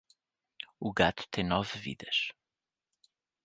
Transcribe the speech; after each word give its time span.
O 0.79 0.91
gato 0.91 1.27
tem 1.29 1.43
nove 1.43 1.77
vidas. 1.77 2.31